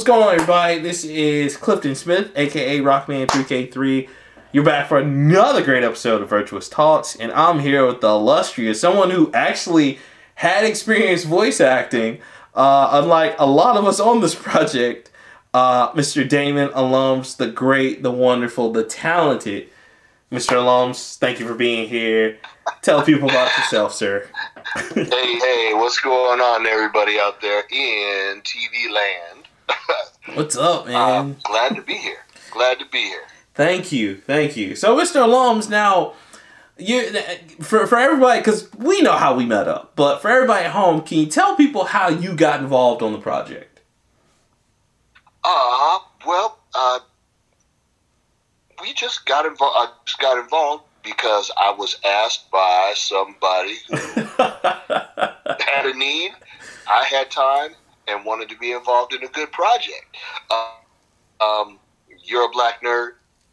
[0.00, 0.78] What's going on, everybody?
[0.78, 4.08] This is Clifton Smith, aka Rockman3K3.
[4.50, 8.80] You're back for another great episode of Virtuous Talks, and I'm here with the illustrious
[8.80, 9.98] someone who actually
[10.36, 12.22] had experience voice acting,
[12.54, 15.10] uh, unlike a lot of us on this project.
[15.52, 16.26] Uh, Mr.
[16.26, 19.68] Damon Alums, the great, the wonderful, the talented
[20.32, 20.52] Mr.
[20.52, 21.18] Alums.
[21.18, 22.38] Thank you for being here.
[22.80, 24.26] Tell people about yourself, sir.
[24.94, 29.39] hey, hey, what's going on, everybody out there in TV land?
[30.34, 30.96] What's up, man?
[30.96, 32.24] Uh, glad to be here.
[32.50, 33.22] Glad to be here.
[33.54, 34.76] Thank you, thank you.
[34.76, 35.22] So, Mr.
[35.26, 36.14] Alums, now
[36.78, 37.12] you
[37.60, 41.02] for for everybody because we know how we met up, but for everybody at home,
[41.02, 43.80] can you tell people how you got involved on the project?
[45.44, 47.00] Uh, well, uh,
[48.80, 49.76] we just got involved.
[49.78, 53.96] I just got involved because I was asked by somebody who
[54.38, 56.32] had a need.
[56.88, 57.70] I had time
[58.10, 60.16] and wanted to be involved in a good project.
[60.50, 61.78] Uh, um,
[62.24, 63.12] you're a black nerd.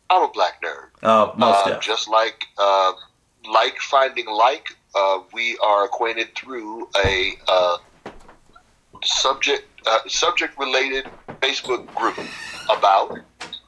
[0.09, 0.89] I'm a black nerd.
[1.03, 2.93] Oh, most uh, Just like uh,
[3.51, 7.77] like finding like, uh, we are acquainted through a uh,
[9.03, 11.09] subject uh, subject related
[11.41, 12.17] Facebook group
[12.69, 13.19] about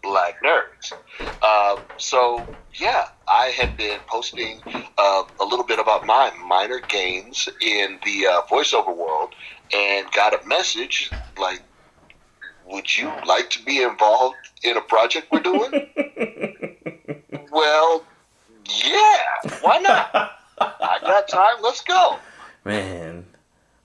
[0.02, 0.94] black nerds.
[1.42, 4.62] Uh, so yeah, I had been posting
[4.98, 9.34] uh, a little bit about my minor gains in the uh, voiceover world,
[9.74, 11.62] and got a message like,
[12.66, 15.72] "Would you like to be involved in a project we're doing?"
[17.52, 18.06] well,
[18.84, 20.32] yeah, why not?
[20.60, 21.62] I got time.
[21.62, 22.18] Let's go.
[22.66, 23.26] Man,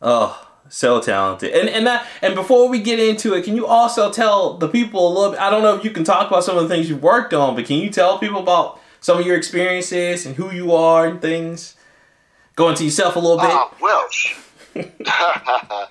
[0.03, 1.53] oh so talented.
[1.53, 5.07] And and that and before we get into it, can you also tell the people
[5.07, 6.89] a little bit I don't know if you can talk about some of the things
[6.89, 10.51] you've worked on, but can you tell people about some of your experiences and who
[10.51, 11.77] you are and things?
[12.57, 13.51] Go into yourself a little bit.
[13.51, 14.09] Uh, well,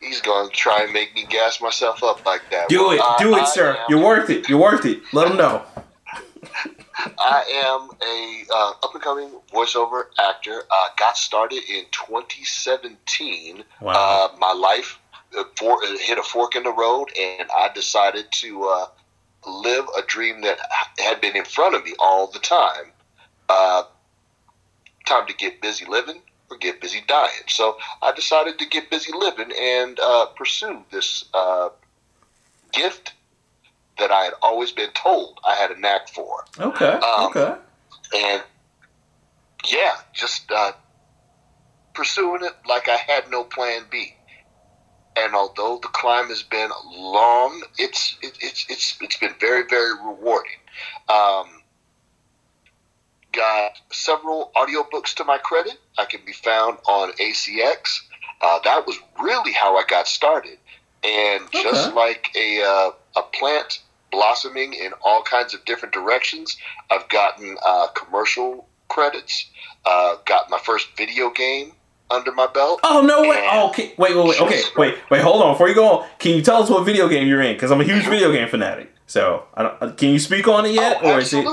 [0.00, 2.68] he's going to try and make me gas myself up like that.
[2.68, 3.00] Do well, it.
[3.00, 3.76] I, Do it, I sir.
[3.76, 4.48] Am, You're worth it.
[4.48, 5.00] You're worth it.
[5.12, 5.62] Let him know.
[7.18, 10.62] I am a uh, up and coming voiceover actor.
[10.70, 13.64] Uh, got started in 2017.
[13.80, 13.92] Wow.
[14.32, 14.98] Uh, my life
[15.36, 18.86] uh, for, hit a fork in the road, and I decided to uh,
[19.46, 20.58] live a dream that
[20.98, 22.92] had been in front of me all the time.
[23.48, 23.84] Uh,
[25.06, 26.20] time to get busy living
[26.50, 27.48] or get busy dying.
[27.48, 29.98] So I decided to get busy living and
[30.36, 31.24] pursue this
[32.72, 33.12] gift
[34.00, 36.44] that I had always been told I had a knack for.
[36.58, 36.84] Okay.
[36.84, 37.54] Um, okay.
[38.16, 38.42] And
[39.68, 40.72] yeah, just uh,
[41.94, 44.14] pursuing it like I had no plan B.
[45.16, 49.92] And although the climb has been long, it's it, it's it's it's been very very
[49.92, 50.52] rewarding.
[51.08, 51.62] Um,
[53.32, 55.78] got several audiobooks to my credit.
[55.98, 58.00] I can be found on ACX.
[58.40, 60.58] Uh, that was really how I got started.
[61.04, 61.62] And okay.
[61.62, 63.80] just like a uh, a plant
[64.10, 66.56] blossoming in all kinds of different directions.
[66.90, 69.48] I've gotten uh, commercial credits,
[69.84, 71.72] uh, got my first video game
[72.10, 72.80] under my belt.
[72.82, 73.46] Oh no way!
[73.50, 74.40] Oh, okay, wait, wait, wait.
[74.40, 75.22] Okay, wait, wait.
[75.22, 75.54] Hold on.
[75.54, 77.54] Before you go on, can you tell us what video game you're in?
[77.54, 78.92] Because I'm a huge video game fanatic.
[79.06, 81.46] So, I don't, uh, can you speak on it yet, oh, or is it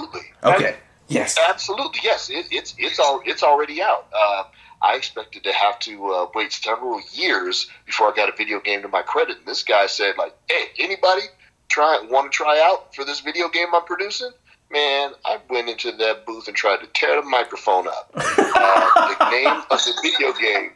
[0.43, 0.75] okay?
[1.07, 2.01] yes, absolutely.
[2.03, 4.07] Yes, it, it's it's all it's already out.
[4.13, 4.43] Uh,
[4.81, 8.83] I expected to have to uh, wait several years before I got a video game
[8.83, 9.37] to my credit.
[9.37, 11.23] And this guy said, like, "Hey, anybody
[11.69, 14.31] try want to try out for this video game I'm producing,
[14.71, 18.11] man, I went into that booth and tried to tear the microphone up.
[18.15, 20.71] uh, the name of the video game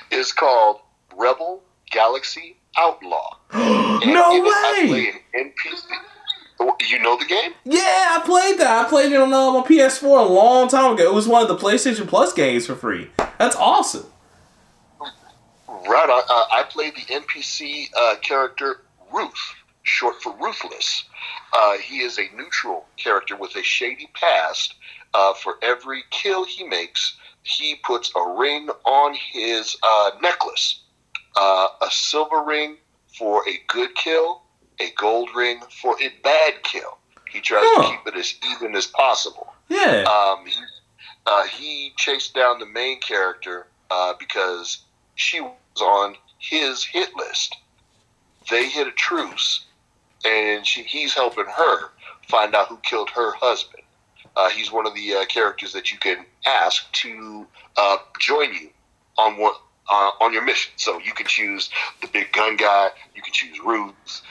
[0.10, 0.80] is called
[1.16, 3.36] Rebel Galaxy Outlaw.
[3.54, 4.50] no way!
[4.50, 5.82] I play an NPC.
[6.88, 7.54] You know the game?
[7.64, 8.86] Yeah, I played that.
[8.86, 11.02] I played it on uh, my PS4 a long time ago.
[11.02, 13.10] It was one of the PlayStation Plus games for free.
[13.38, 14.06] That's awesome.
[15.00, 16.08] Right.
[16.08, 18.82] Uh, I played the NPC uh, character
[19.12, 21.04] Ruth short for ruthless.
[21.52, 24.74] Uh, he is a neutral character with a shady past.
[25.14, 30.80] Uh, for every kill he makes, he puts a ring on his uh, necklace.
[31.36, 32.76] Uh, a silver ring
[33.18, 34.42] for a good kill,
[34.80, 36.98] a gold ring for a bad kill.
[37.30, 37.82] He tries huh.
[37.82, 39.52] to keep it as even as possible.
[39.68, 40.04] Yeah.
[40.04, 40.60] Um, he,
[41.26, 44.82] uh, he chased down the main character uh, because
[45.14, 47.56] she was on his hit list.
[48.50, 49.64] They hit a truce
[50.24, 51.90] and she, he's helping her
[52.28, 53.82] find out who killed her husband.
[54.36, 57.46] Uh, he's one of the uh, characters that you can ask to
[57.76, 58.70] uh, join you
[59.18, 59.60] on what
[59.90, 60.72] uh, on your mission.
[60.76, 61.70] So you can choose
[62.00, 64.22] the big gun guy, you can choose Ruth,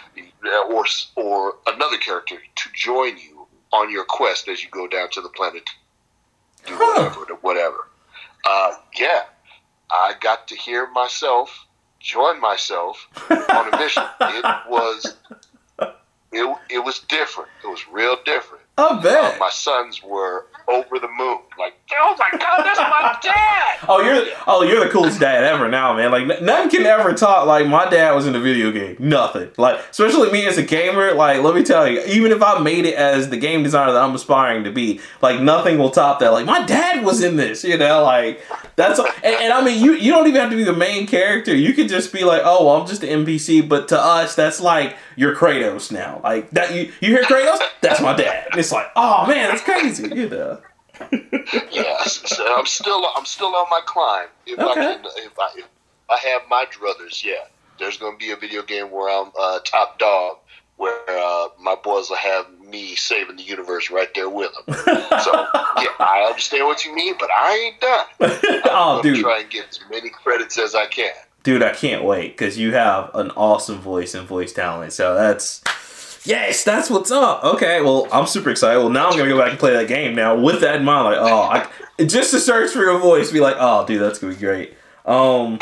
[0.47, 0.85] or
[1.15, 5.29] or another character to join you on your quest as you go down to the
[5.29, 5.69] planet.
[6.65, 7.87] Do whatever, whatever.
[8.43, 9.23] Uh, yeah,
[9.91, 11.67] I got to hear myself
[12.01, 14.03] join myself on a mission.
[14.19, 15.15] it was
[16.31, 17.49] it, it was different.
[17.63, 18.63] It was real different.
[18.77, 19.35] I bet.
[19.35, 21.39] Uh, my sons were over the moon.
[21.59, 23.77] Like, oh my god, that's my dad.
[23.87, 26.11] Oh, you're oh you're the coolest dad ever now, man.
[26.11, 28.95] Like none can ever talk like my dad was in a video game.
[28.99, 29.51] Nothing.
[29.57, 31.13] Like especially me as a gamer.
[31.13, 34.01] Like let me tell you, even if I made it as the game designer that
[34.01, 36.31] I'm aspiring to be, like nothing will top that.
[36.31, 37.63] Like my dad was in this.
[37.63, 38.41] You know, like
[38.75, 41.55] that's and, and I mean you you don't even have to be the main character.
[41.55, 43.67] You could just be like, oh, well, I'm just an NPC.
[43.67, 46.21] But to us, that's like your Kratos now.
[46.23, 48.47] Like that you you hear Kratos, that's my dad.
[48.53, 50.07] It's like, oh man, that's crazy.
[50.07, 50.60] You know.
[51.71, 54.27] Yeah, so I'm still I'm still on my climb.
[54.45, 55.65] If I can, if I if
[56.09, 57.45] I have my druthers, yeah,
[57.79, 60.37] there's gonna be a video game where I'm uh, top dog,
[60.77, 64.75] where uh, my boys will have me saving the universe right there with them.
[64.75, 65.31] So
[65.77, 68.05] yeah, I understand what you mean, but I ain't done.
[68.65, 69.23] oh, I'm gonna dude.
[69.23, 71.13] try and get as many credits as I can.
[71.43, 74.93] dude, I can't wait because you have an awesome voice and voice talent.
[74.93, 75.61] So that's
[76.23, 77.43] yes, that's what's up.
[77.43, 78.79] Okay, well, I'm super excited.
[78.79, 81.05] Well, now I'm gonna go back and play that game now with that in mind.
[81.05, 84.33] Like, oh, I, just to search for your voice, be like, oh, dude, that's gonna
[84.33, 84.73] be great.
[85.05, 85.59] Um,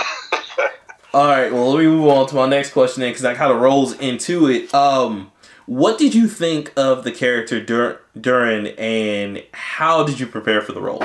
[1.13, 3.51] all right, well, let me move on to my next question then, because that kind
[3.51, 4.73] of rolls into it.
[4.73, 5.31] Um,
[5.65, 10.71] what did you think of the character dur- Duran, and how did you prepare for
[10.73, 11.03] the role?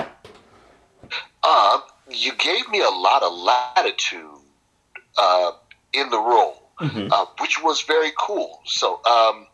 [1.43, 4.25] Uh, you gave me a lot of latitude
[5.19, 5.53] uh,
[5.93, 6.61] in the role.
[6.81, 7.09] Mhm.
[7.13, 8.59] uh, which was very cool.
[8.65, 9.47] So um,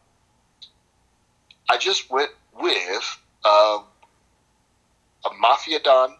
[1.70, 3.78] I just went with uh,
[5.24, 6.16] a mafia don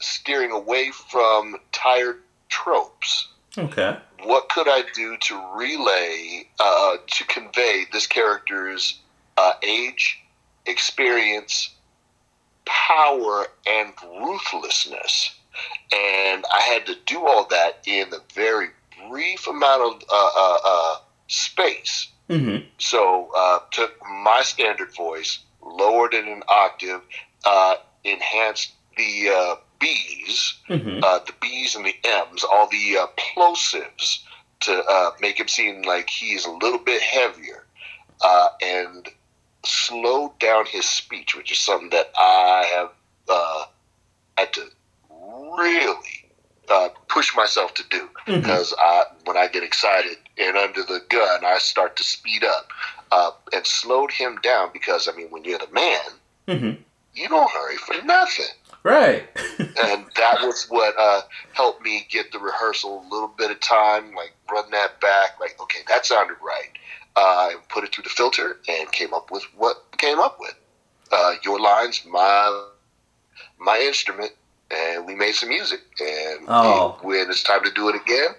[0.00, 2.18] steering away from tired
[2.50, 3.28] tropes.
[3.56, 3.96] Okay.
[4.24, 9.00] What could I do to relay, uh, to convey this character's
[9.38, 10.18] uh, age,
[10.66, 11.70] experience,
[12.66, 15.34] power, and ruthlessness?
[15.94, 18.68] And I had to do all that in a very
[19.08, 20.96] brief amount of uh, uh, uh,
[21.28, 22.08] space.
[22.32, 22.64] Mm-hmm.
[22.78, 23.92] So uh, took
[24.24, 27.02] my standard voice, lowered it an octave,
[27.44, 27.74] uh,
[28.04, 31.00] enhanced the uh, B's, Mm-hmm.
[31.04, 34.22] uh, the B's and the M's, all the uh, plosives
[34.60, 37.66] to uh, make him seem like he's a little bit heavier,
[38.24, 39.08] uh, and
[39.64, 42.90] slowed down his speech, which is something that I have
[43.28, 43.64] uh,
[44.38, 44.66] had to
[45.58, 46.30] really
[46.70, 48.40] uh, push myself to do Mhm.
[48.40, 52.68] because I, when I get excited and under the gun, I start to speed up
[53.10, 56.00] uh, and slowed him down because I mean, when you're the man,
[56.48, 56.82] Mm-hmm.
[57.14, 58.46] you don't hurry for nothing
[58.84, 59.28] Right.
[59.58, 61.20] and that was what uh,
[61.52, 65.54] helped me get the rehearsal a little bit of time, like run that back, like
[65.60, 66.70] okay, that sounded right.
[67.14, 70.54] Uh, and put it through the filter and came up with what came up with.
[71.12, 72.68] Uh, your lines, my
[73.60, 74.32] my instrument,
[74.70, 75.80] and we made some music.
[76.00, 76.98] And Oh.
[77.02, 78.30] when it's time to do it again,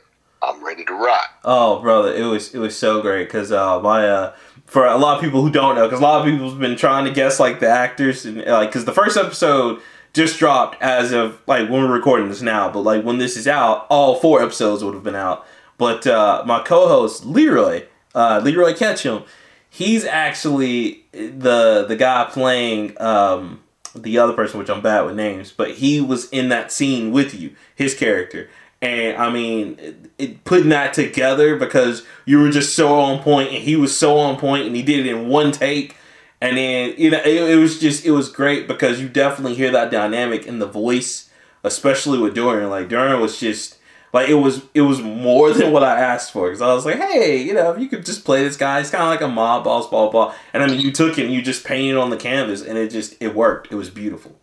[0.44, 1.40] I'm ready to rock.
[1.44, 4.36] Oh, brother, it was it was so great because uh, my uh,
[4.66, 7.06] for a lot of people who don't know, because a lot of people's been trying
[7.06, 9.82] to guess like the actors and like because the first episode
[10.14, 13.48] just dropped as of like when we're recording this now, but like when this is
[13.48, 15.46] out, all four episodes would have been out.
[15.78, 19.24] But uh, my co-host Leroy, uh, Leroy Ketchum,
[19.70, 23.64] he's actually the the guy playing um,
[23.96, 27.34] the other person, which I'm bad with names, but he was in that scene with
[27.34, 28.50] you, his character.
[28.84, 33.48] And I mean, it, it, putting that together because you were just so on point,
[33.48, 35.96] and he was so on point, and he did it in one take.
[36.42, 39.72] And then you know, it, it was just it was great because you definitely hear
[39.72, 41.30] that dynamic in the voice,
[41.64, 42.70] especially with Duran.
[42.70, 43.78] Like Duran was just
[44.12, 46.98] like it was it was more than what I asked for because I was like,
[46.98, 49.30] hey, you know, if you could just play this guy, it's kind of like a
[49.30, 50.36] mob boss, blah blah.
[50.52, 52.92] And I mean, you took it and you just painted on the canvas, and it
[52.92, 53.72] just it worked.
[53.72, 54.38] It was beautiful.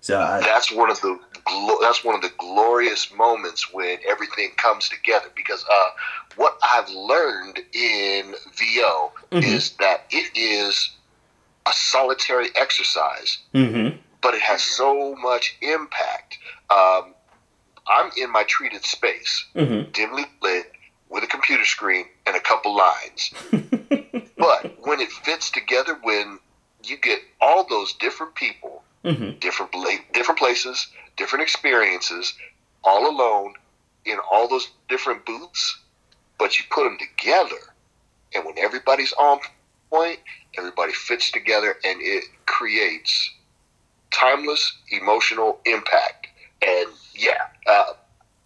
[0.00, 4.50] So I, that's one of the glo- that's one of the glorious moments when everything
[4.56, 5.90] comes together because uh,
[6.36, 9.42] what I've learned in VO Mhm.
[9.44, 10.90] is that it is
[11.66, 13.96] a solitary exercise, mm-hmm.
[14.20, 16.38] but it has so much impact.
[16.70, 17.14] Um,
[17.86, 19.90] I'm in my treated space, Mm-hmm.
[19.92, 20.72] dimly lit,
[21.08, 23.32] with a computer screen and a couple lines.
[24.36, 26.38] but when it fits together, when
[26.82, 29.38] you get all those different people mm-hmm.
[29.38, 29.72] different
[30.12, 32.34] different places, different experiences,
[32.82, 33.54] all alone
[34.04, 35.78] in all those different booths,
[36.38, 37.72] but you put them together,
[38.34, 39.38] and when everybody's on
[39.90, 40.18] point,
[40.58, 43.32] everybody fits together, and it creates
[44.10, 46.28] timeless emotional impact.
[46.66, 47.92] And yeah, uh,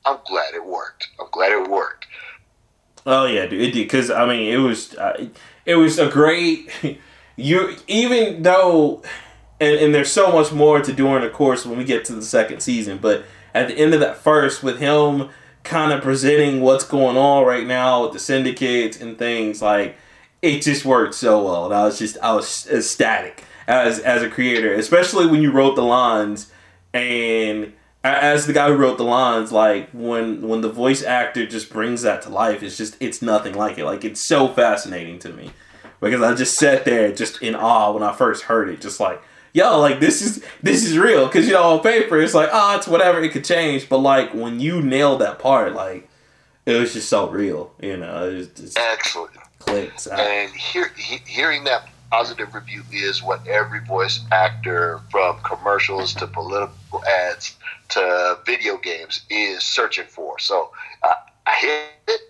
[0.04, 1.08] I'm glad it worked.
[1.20, 2.06] I'm glad it worked.
[3.06, 5.28] Oh yeah, dude, it did because I mean it was uh,
[5.64, 6.70] it was a great
[7.36, 9.02] you even though
[9.60, 12.12] and, and there's so much more to do in the course when we get to
[12.14, 13.24] the second season, but
[13.54, 15.28] at the end of that first with him
[15.64, 19.96] kind of presenting what's going on right now with the syndicates and things like
[20.40, 21.66] it just worked so well.
[21.66, 25.76] And I was just I was ecstatic as as a creator, especially when you wrote
[25.76, 26.52] the lines
[26.94, 27.72] and
[28.04, 32.02] as the guy who wrote the lines, like when when the voice actor just brings
[32.02, 33.84] that to life, it's just it's nothing like it.
[33.84, 35.50] Like it's so fascinating to me
[36.00, 39.20] because I just sat there just in awe when I first heard it, just like
[39.58, 41.26] yo, like this is this is real.
[41.26, 43.98] Because you know on paper it's like ah, oh, it's whatever, it could change, but
[43.98, 46.08] like when you nailed that part, like
[46.64, 47.72] it was just so real.
[47.80, 50.06] You know, it just excellent clicks.
[50.06, 56.26] And hear, he, hearing that positive review is what every voice actor from commercials to
[56.26, 57.56] political ads
[57.90, 60.38] to video games is searching for.
[60.38, 60.70] So
[61.02, 61.12] uh,
[61.46, 62.20] I hit it.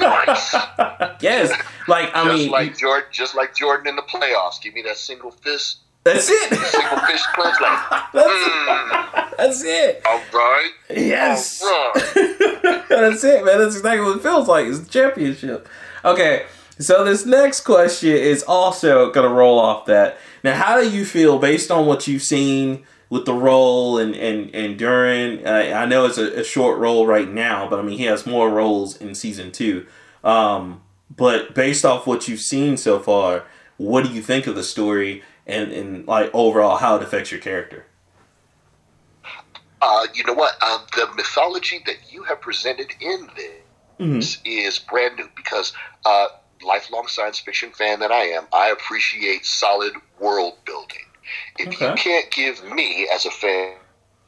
[0.00, 0.52] nice.
[1.20, 1.50] yes,
[1.88, 4.60] like I just mean, like Jordan, just like Jordan in the playoffs.
[4.60, 5.81] Give me that single fist.
[6.04, 6.54] That's it.
[6.54, 7.54] Single fist clinch.
[7.60, 9.36] That's, mm.
[9.36, 10.02] that's it.
[10.04, 10.70] All right.
[10.90, 11.62] Yes.
[11.62, 12.84] All right.
[12.88, 13.58] that's it, man.
[13.58, 14.66] That's exactly what it feels like.
[14.66, 15.68] It's the championship.
[16.04, 16.46] Okay.
[16.78, 20.18] So this next question is also gonna roll off that.
[20.42, 24.52] Now, how do you feel based on what you've seen with the role and and
[24.54, 25.46] and Duran?
[25.46, 28.26] Uh, I know it's a, a, short role right now, but I mean he has
[28.26, 29.86] more roles in season two.
[30.24, 30.80] Um,
[31.14, 33.44] but based off what you've seen so far,
[33.76, 37.40] what do you think of the story and and like overall how it affects your
[37.40, 37.86] character?
[39.80, 40.62] Uh, you know what?
[40.62, 44.46] Um, the mythology that you have presented in this mm-hmm.
[44.46, 45.72] is brand new because
[46.04, 46.28] uh,
[46.64, 50.98] lifelong science fiction fan that I am, I appreciate solid world building.
[51.58, 51.88] If okay.
[51.88, 53.76] you can't give me, as a fan,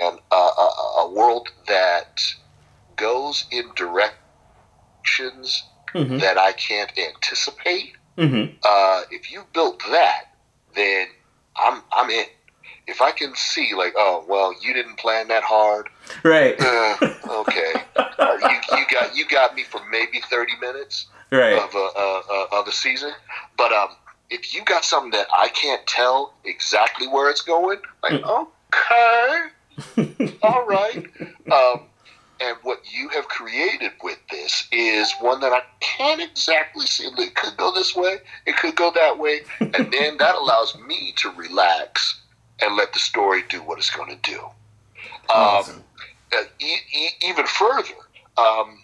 [0.01, 2.21] an, uh, a, a, world that
[2.97, 5.65] goes in directions
[5.95, 6.19] mm-hmm.
[6.19, 8.57] that I can't anticipate, mm-hmm.
[8.65, 10.34] uh, if you built that,
[10.75, 11.07] then
[11.57, 12.25] I'm I'm in.
[12.87, 15.89] If I can see, like, oh well, you didn't plan that hard,
[16.23, 16.55] right?
[16.61, 16.97] Uh,
[17.41, 21.55] okay, uh, you, you got you got me for maybe thirty minutes right.
[21.55, 23.13] of a uh, of a season.
[23.57, 23.89] But um,
[24.31, 28.49] if you got something that I can't tell exactly where it's going, like mm.
[29.97, 31.07] okay, all right.
[31.51, 31.87] Um,
[32.45, 37.05] and what you have created with this is one that I can't exactly see.
[37.05, 41.15] It could go this way, it could go that way, and then that allows me
[41.19, 42.21] to relax
[42.61, 44.41] and let the story do what it's going to do.
[44.41, 44.51] Um,
[45.31, 45.85] awesome.
[46.37, 47.95] Um, e- e- even further,
[48.37, 48.83] um,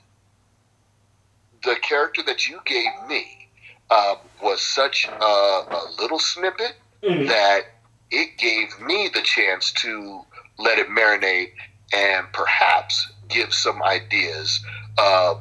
[1.62, 3.48] the character that you gave me
[3.90, 7.26] uh, was such a, a little snippet mm-hmm.
[7.26, 7.62] that
[8.10, 10.22] it gave me the chance to
[10.58, 11.52] let it marinate
[11.92, 14.60] and perhaps give some ideas
[14.98, 15.34] uh,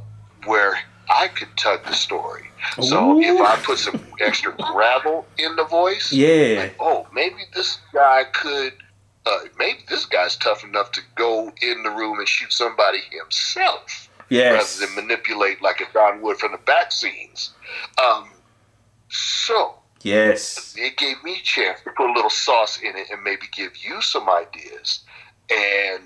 [0.45, 0.79] where
[1.09, 2.45] I could tug the story.
[2.77, 2.83] Ooh.
[2.83, 7.79] So if I put some extra gravel in the voice, yeah, like, oh, maybe this
[7.93, 8.73] guy could.
[9.25, 14.09] Uh, maybe this guy's tough enough to go in the room and shoot somebody himself
[14.29, 14.79] yes.
[14.79, 17.51] rather than manipulate like a Don Wood from the back scenes.
[18.01, 18.29] Um,
[19.09, 23.21] so yes, it gave me a chance to put a little sauce in it and
[23.21, 25.01] maybe give you some ideas.
[25.51, 26.03] And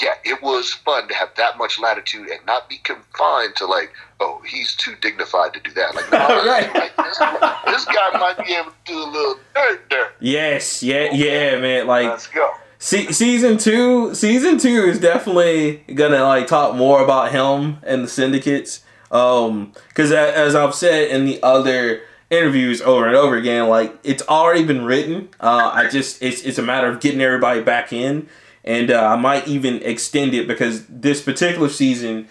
[0.00, 3.92] yeah, it was fun to have that much latitude and not be confined to like,
[4.20, 5.94] oh, he's too dignified to do that.
[5.94, 6.72] Like, no, right.
[6.74, 10.12] like this, this, guy might be able to do a little dirt there.
[10.20, 11.86] Yes, yeah, yeah, man.
[11.86, 12.50] Like, let's go.
[12.78, 18.08] Se- season two, season two is definitely gonna like talk more about him and the
[18.08, 18.84] syndicates.
[19.10, 24.22] Um, because as I've said in the other interviews over and over again, like it's
[24.28, 25.28] already been written.
[25.40, 28.28] Uh, I just it's it's a matter of getting everybody back in,
[28.68, 32.28] and uh, I might even extend it because this particular season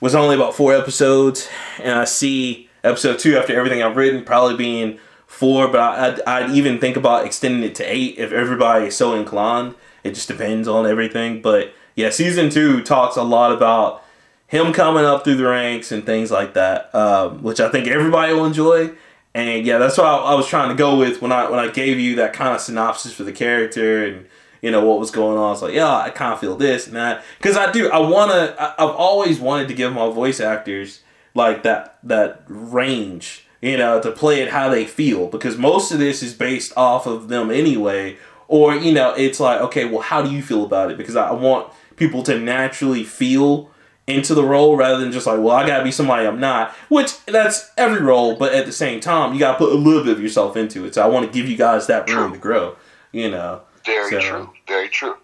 [0.00, 4.54] was only about four episodes, and I see episode two after everything I've written probably
[4.54, 8.96] being four, but I'd, I'd even think about extending it to eight if everybody is
[8.96, 9.76] so inclined.
[10.04, 11.40] It just depends on everything.
[11.40, 14.04] But yeah, season two talks a lot about
[14.46, 18.34] him coming up through the ranks and things like that, um, which I think everybody
[18.34, 18.90] will enjoy.
[19.34, 21.68] And yeah, that's what I, I, was trying to go with when I when I
[21.68, 24.26] gave you that kind of synopsis for the character and
[24.62, 25.46] you know what was going on.
[25.46, 27.90] I was like, yeah, I kind of feel this and that because I do.
[27.90, 28.54] I wanna.
[28.58, 31.02] I, I've always wanted to give my voice actors
[31.34, 35.98] like that that range, you know, to play it how they feel because most of
[35.98, 38.16] this is based off of them anyway
[38.48, 41.30] or you know it's like okay well how do you feel about it because i
[41.30, 43.70] want people to naturally feel
[44.06, 47.24] into the role rather than just like well i gotta be somebody i'm not which
[47.26, 50.22] that's every role but at the same time you gotta put a little bit of
[50.22, 52.74] yourself into it so i want to give you guys that room to grow
[53.12, 55.16] you know very so, true very true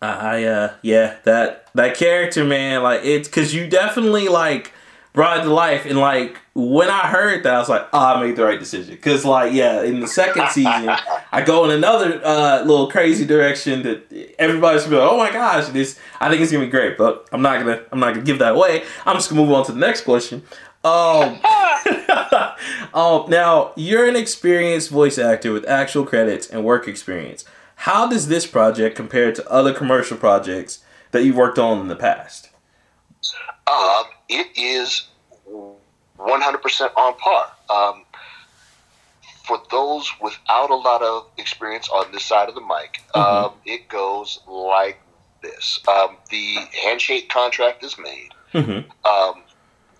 [0.00, 4.72] I, uh yeah that that character man like it's because you definitely like
[5.18, 5.84] brought it to life.
[5.84, 8.96] And like when I heard that, I was like, oh, I made the right decision.
[8.98, 10.90] Cause like yeah, in the second season,
[11.32, 15.32] I go in another uh, little crazy direction that everybody's gonna be like, "Oh my
[15.32, 15.98] gosh, this!
[16.20, 18.54] I think it's gonna be great." But I'm not gonna, I'm not gonna give that
[18.54, 18.84] away.
[19.04, 20.42] I'm just gonna move on to the next question.
[20.84, 21.40] Um,
[22.94, 27.44] um, now you're an experienced voice actor with actual credits and work experience.
[27.88, 31.96] How does this project compare to other commercial projects that you've worked on in the
[31.96, 32.50] past?
[33.66, 35.06] Um, it is
[36.18, 37.50] 100% on par.
[37.70, 38.04] Um,
[39.46, 43.20] for those without a lot of experience on this side of the mic, Mhm.
[43.22, 45.00] um, it goes like
[45.40, 48.34] this: um, the handshake contract is made.
[48.52, 48.80] Mm-hmm.
[49.10, 49.44] Um,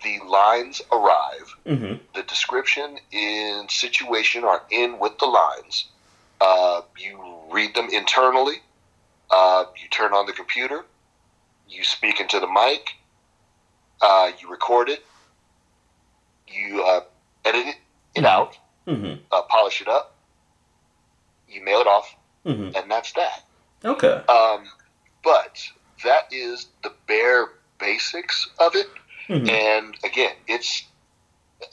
[0.03, 1.55] the lines arrive.
[1.65, 1.95] Mm-hmm.
[2.13, 5.85] The description and situation are in with the lines.
[6.41, 7.19] Uh, you
[7.51, 8.57] read them internally.
[9.29, 10.85] Uh, you turn on the computer.
[11.67, 12.91] You speak into the mic.
[14.01, 15.05] Uh, you record it.
[16.47, 17.01] You uh,
[17.45, 17.75] edit it,
[18.15, 18.25] it Mhm.
[18.25, 19.21] out, Mm-hmm.
[19.31, 20.15] uh, polish it up.
[21.47, 22.75] You mail it off, Mm-hmm.
[22.75, 23.43] and that's that.
[23.85, 24.23] Okay.
[24.27, 24.63] Um,
[25.23, 25.61] but
[26.03, 27.49] that is the bare
[27.79, 28.87] basics of it.
[29.27, 29.49] Mm-hmm.
[29.49, 30.83] And again, it's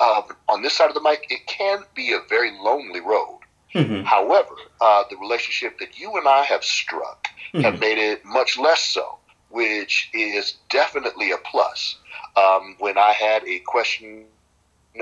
[0.00, 1.26] um, on this side of the mic.
[1.30, 3.38] It can be a very lonely road.
[3.76, 4.04] Mm-hmm.
[4.04, 7.80] However, uh, the relationship that you and I have struck have Mhm.
[7.80, 9.18] made it much less so,
[9.50, 11.96] which is definitely a plus.
[12.36, 14.26] Um, when I had a question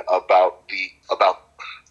[0.08, 1.40] about the about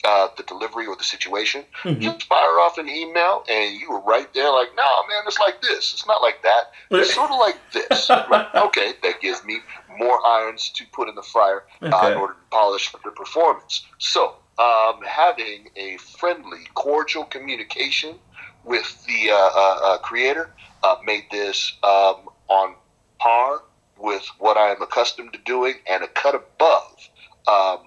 [0.06, 2.02] uh, the delivery or the situation, Mhm.
[2.02, 5.62] just fire off an email, and you were right there, like, "No, man, it's like
[5.62, 5.94] this.
[5.94, 6.74] It's not like that.
[6.92, 9.62] It's sort of like this." Right, okay, that gives me
[9.98, 13.86] more irons to put in the fire uh, in order to polish the performance.
[14.00, 18.16] So, um, having a friendly, cordial communication
[18.64, 20.52] with the uh, uh, uh, creator
[20.84, 22.76] uh, made this um, on
[23.20, 23.62] par
[23.98, 27.10] with what I am accustomed to doing and a cut above
[27.48, 27.80] um,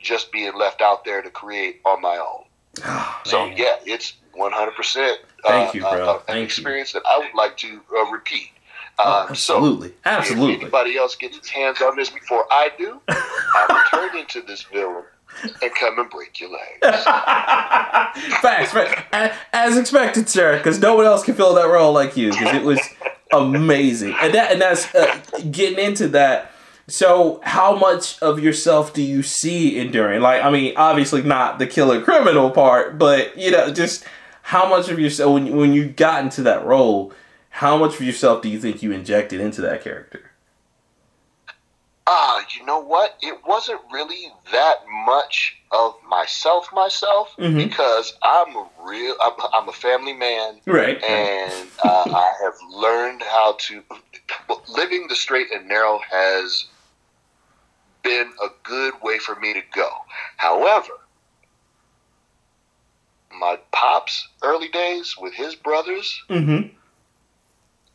[0.00, 2.44] just being left out there to create on my own.
[2.84, 3.56] Oh, So, man.
[3.56, 5.90] yeah, it's 100% uh, Thank you, bro.
[5.90, 6.42] uh, Thank an you.
[6.44, 8.50] experience that I would like to uh, repeat.
[8.98, 9.88] Oh, Um, so, absolutely.
[9.88, 10.54] if Absolutely.
[10.54, 15.04] anybody else gets its hands on this before I do, I'll turn into this villain
[15.42, 17.04] and come and break your legs.
[18.40, 18.74] facts.
[19.12, 22.30] A- As expected, sir, because no one else can fill that role like you.
[22.30, 22.80] Because it was
[23.32, 25.20] amazing, and that and that's uh,
[25.50, 26.52] getting into that.
[26.88, 30.20] So, how much of yourself do you see enduring?
[30.20, 34.04] Like, I mean, obviously not the killer criminal part, but you know, just
[34.42, 37.12] how much of yourself when when you got into that role,
[37.50, 40.25] how much of yourself do you think you injected into that character?
[42.08, 43.16] Ah, you know what?
[43.20, 47.56] It wasn't really that much of myself, myself, Mhm.
[47.68, 51.02] because I'm a real, I'm, I'm a family man, Right.
[51.02, 53.82] and uh, I have learned how to.
[54.68, 56.66] Living the straight and narrow has
[58.02, 59.88] been a good way for me to go.
[60.36, 60.92] However,
[63.32, 66.68] my pop's early days with his brothers, Mm-hmm.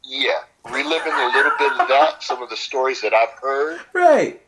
[0.04, 4.42] yeah, reliving a little bit of that, some of the stories that I've heard, Right.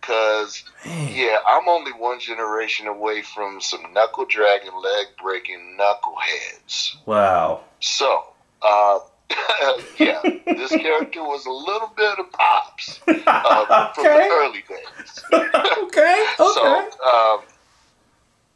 [0.00, 6.96] because Yeah, I'm only one generation away from some knuckle dragging, leg breaking knuckleheads.
[7.06, 7.60] Wow.
[7.80, 8.24] So,
[8.62, 9.00] uh,
[9.98, 15.24] yeah, this character was a little bit of pops uh, from the early days.
[15.32, 15.48] okay.
[15.88, 16.26] Okay.
[16.36, 17.40] So, um,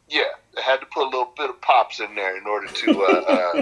[0.09, 0.23] yeah,
[0.57, 3.05] I had to put a little bit of pops in there in order to uh,
[3.05, 3.53] uh,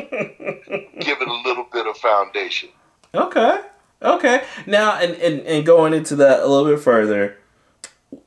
[1.00, 2.70] give it a little bit of foundation.
[3.14, 3.60] Okay.
[4.02, 4.44] Okay.
[4.66, 7.38] Now, and, and, and going into that a little bit further,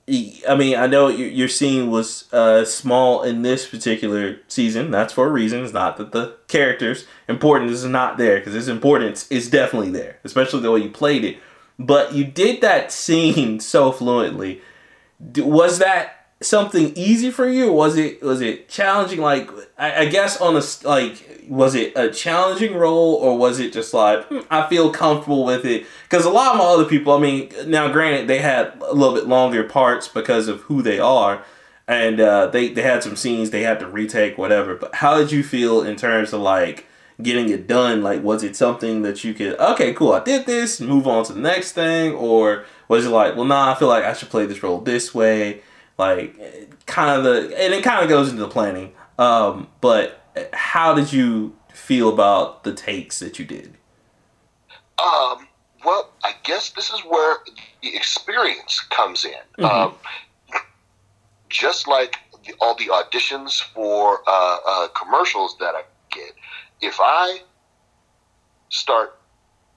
[0.06, 4.90] I mean, I know your, scene was uh, small in this particular season.
[4.90, 5.64] That's for a reason.
[5.64, 10.18] It's not that the character's importance is not there, because its importance is definitely there,
[10.24, 11.38] especially the way you played it.
[11.78, 14.60] But you did that scene so fluently.
[15.36, 17.72] Was that something easy for you?
[17.72, 19.20] Was it was it challenging?
[19.20, 23.72] Like I, I guess on a like was it a challenging role or was it
[23.72, 25.86] just like "Hmm, I feel comfortable with it?
[26.08, 29.14] Because a lot of my other people, I mean, now granted they had a little
[29.14, 31.44] bit longer parts because of who they are,
[31.88, 34.74] and uh, they they had some scenes they had to retake whatever.
[34.74, 36.86] But how did you feel in terms of like?
[37.22, 40.80] getting it done like was it something that you could okay cool i did this
[40.80, 44.02] move on to the next thing or was it like well nah i feel like
[44.02, 45.62] i should play this role this way
[45.98, 46.36] like
[46.86, 51.12] kind of the and it kind of goes into the planning um but how did
[51.12, 53.74] you feel about the takes that you did
[54.98, 55.48] Um,
[55.84, 57.38] well, I guess this is where
[57.82, 59.34] the experience comes in.
[59.58, 59.68] Mhm.
[59.68, 59.94] Um,
[61.50, 66.32] just like the, all the auditions for uh, uh, commercials that I get,
[66.80, 67.40] if I
[68.70, 69.18] start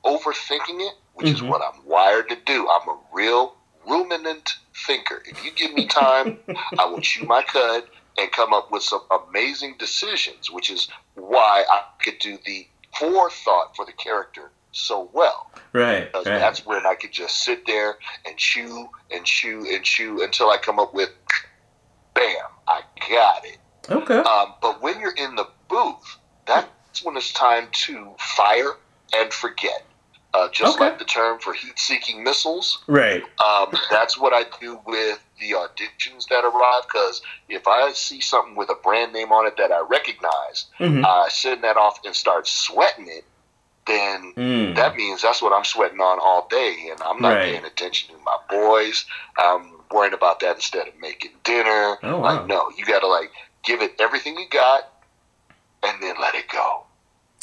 [0.05, 1.49] overthinking it, which is Mhm.
[1.49, 3.56] what I'm wired to do, I'm a real
[3.87, 4.53] ruminant
[4.85, 5.23] thinker.
[5.25, 6.39] If you give me time,
[6.77, 7.83] I will chew my cud
[8.17, 13.75] and come up with some amazing decisions, which is why I could do the forethought
[13.75, 15.51] for the character so well.
[15.73, 16.11] Right.
[16.11, 16.39] Because right.
[16.39, 20.57] that's when I could just sit there and chew and chew and chew until I
[20.57, 21.09] come up with,
[22.13, 22.25] bam,
[22.67, 23.57] I got it.
[23.89, 24.17] Okay.
[24.17, 28.73] Um, but when you're in the booth, that's when it's time to fire
[29.15, 29.85] and forget.
[30.37, 30.85] Uh, just Okay.
[30.85, 33.23] like the term for heat-seeking missiles, Right.
[33.43, 36.83] um, that's what I do with the auditions that arrive.
[36.87, 41.03] Because if I see something with a brand name on it that I recognize, hmm
[41.03, 43.25] I send that off and start sweating it.
[43.87, 44.75] Then Mm.
[44.75, 47.43] that means that's what I'm sweating on all day, and I'm not Right.
[47.45, 49.05] paying attention to my boys.
[49.39, 51.97] I'm worrying about that instead of making dinner.
[52.03, 52.21] Oh, wow.
[52.21, 53.31] Like, no, you got to like
[53.63, 54.87] give it everything you got,
[55.83, 56.85] and then let it go.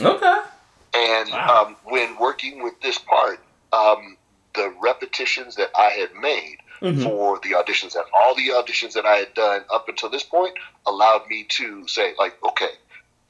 [0.00, 0.40] Okay.
[0.94, 1.66] And Wow.
[1.66, 3.40] um, when working with this part,
[3.72, 4.16] um,
[4.54, 9.07] the repetitions that I had made hmm for the auditions that all the auditions that
[9.07, 10.54] I had done up until this point
[10.87, 12.70] allowed me to say, like, okay,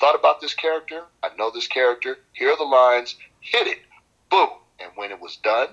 [0.00, 3.78] thought about this character, I know this character, here are the lines, hit it,
[4.30, 4.50] boom.
[4.80, 5.68] And when it was done,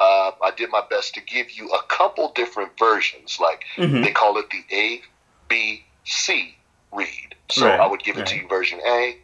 [0.00, 3.38] uh, I did my best to give you a couple different versions.
[3.40, 5.00] Like hmm they call it the A,
[5.48, 6.56] B, C
[6.92, 7.34] read.
[7.50, 9.16] So Right, I would give it to you version A,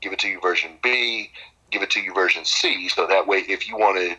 [0.00, 1.30] give it to you version B,
[1.76, 2.88] give it to you version C.
[2.88, 4.16] So that way, if you wanted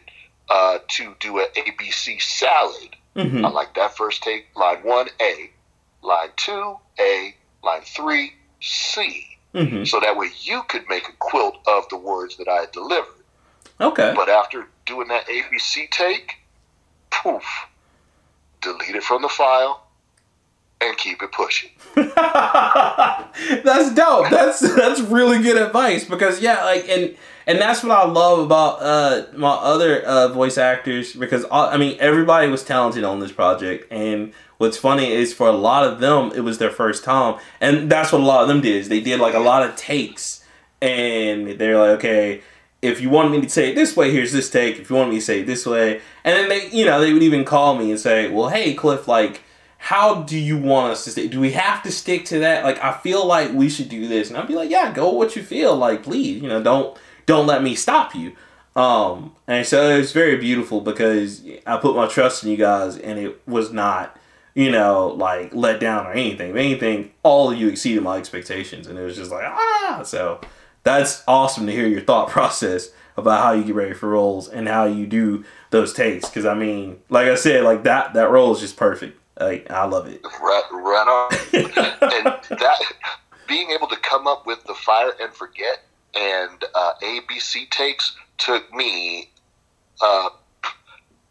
[0.48, 4.46] uh, to do an ABC salad, hmm I like that first take.
[4.56, 5.50] Line one, A.
[6.04, 7.36] Line two, A.
[7.63, 9.26] Line three, C.
[9.54, 12.72] hmm So that way you could make a quilt of the words that I had
[12.72, 13.24] delivered.
[13.82, 14.13] Okay.
[14.15, 16.36] But after doing that ABC take,
[17.10, 17.43] poof,
[18.62, 19.84] delete it from the file
[20.80, 21.72] and keep it pushing.
[21.96, 24.30] that's dope.
[24.30, 27.15] That's that's really good advice because yeah, like and
[27.48, 31.78] and that's what I love about uh my other uh voice actors because uh, I
[31.78, 36.00] mean everybody was talented on this project and what's funny is for a lot of
[36.00, 38.90] them it was their first time and that's what a lot of them did is
[38.90, 40.46] they did like a lot of takes
[40.82, 42.42] and they're like okay
[42.82, 45.10] if you want me to say it this way here's this take if you want
[45.10, 47.76] me to say it this way and then they you know they would even call
[47.76, 49.42] me and say well hey Cliff like
[49.80, 51.28] how do you want us to stay?
[51.28, 52.64] Do we have to stick to that?
[52.64, 55.36] Like, I feel like we should do this, and I'd be like, yeah, go what
[55.36, 55.76] you feel.
[55.76, 58.36] Like, please, you know, don't don't let me stop you.
[58.76, 63.20] Um, and so it's very beautiful because I put my trust in you guys, and
[63.20, 64.18] it was not,
[64.56, 66.52] you know, like let down or anything.
[66.52, 70.02] If anything, all of you exceeded my expectations, and it was just like ah.
[70.06, 70.42] So
[70.84, 74.68] that's awesome to hear your thought process about how you get ready for roles and
[74.68, 76.30] how you do those takes.
[76.30, 79.20] Because I mean, like I said, like that that role is just perfect.
[79.40, 80.22] Like I love it.
[80.24, 81.34] Right, right on.
[81.54, 82.80] and that
[83.48, 85.84] being able to come up with the fire and forget
[86.17, 89.30] and uh, ABC takes took me
[90.01, 90.30] uh,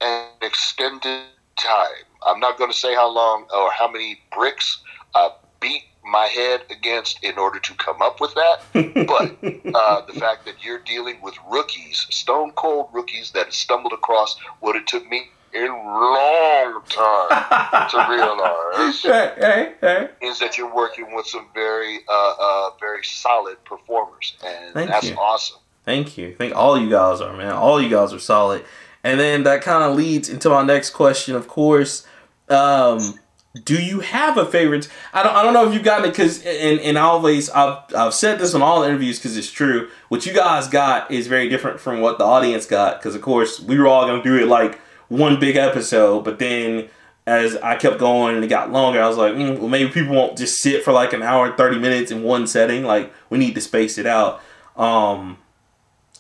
[0.01, 1.25] an extended
[1.57, 2.05] time.
[2.27, 4.81] I'm not going to say how long or how many bricks
[5.15, 8.61] I beat my head against in order to come up with that.
[9.07, 9.37] But
[9.75, 14.77] uh, the fact that you're dealing with rookies, stone cold rookies that stumbled across what
[14.77, 15.31] it took me
[15.65, 20.09] a long time to realize hey, hey, hey.
[20.23, 25.11] is that you're working with some very, uh, uh, very solid performers, and Thank that's
[25.11, 25.17] you.
[25.17, 25.59] awesome.
[25.85, 26.35] Thank you.
[26.37, 27.53] Thank all you guys are, man.
[27.53, 28.65] All you guys are solid.
[29.05, 32.05] And then that kind of leads into my next question, of course.
[32.49, 33.21] Um,
[33.65, 34.89] do you have a favorite?
[35.13, 35.35] I don't.
[35.35, 38.39] I don't know if you've gotten it because, and and I always I've I've said
[38.39, 39.89] this on all interviews because it's true.
[40.09, 43.61] What you guys got is very different from what the audience got because, of course,
[43.61, 46.89] we were all gonna do it like one big episode, but then
[47.27, 50.15] as I kept going and it got longer, I was like, mm, well, maybe people
[50.15, 52.85] won't just sit for like an hour and thirty minutes in one setting.
[52.85, 54.41] Like we need to space it out.
[54.77, 55.39] Um,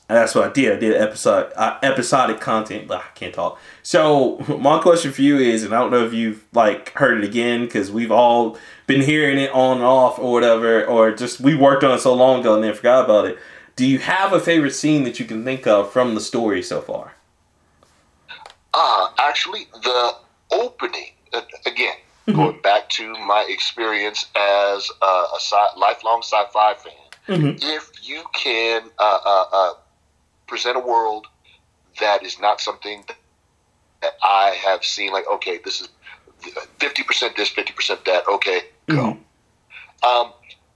[0.09, 0.73] and that's what I did.
[0.73, 3.59] I did episode uh, episodic content, but I can't talk.
[3.83, 7.25] So my question for you is, and I don't know if you've like heard it
[7.25, 11.57] again because we've all been hearing it on and off or whatever, or just we
[11.57, 13.39] worked on it so long ago and then forgot about it.
[13.75, 16.81] Do you have a favorite scene that you can think of from the story so
[16.81, 17.16] far?
[18.79, 20.13] Uh, actually, the
[20.53, 21.97] opening, uh, again,
[22.29, 22.41] Mm-hmm.
[22.41, 26.93] going back to my experience as a, a sci- lifelong sci fi fan,
[27.29, 27.59] Mhm.
[27.63, 29.73] if you can uh, uh, uh,
[30.49, 31.29] present a world
[32.01, 33.05] that is not something
[34.03, 35.89] that I have seen, like, okay, this is
[36.81, 39.17] 50% this, 50% that, okay, go.
[40.03, 40.33] Um,